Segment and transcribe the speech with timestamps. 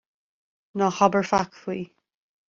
[0.81, 1.83] Ná habair faic faoi.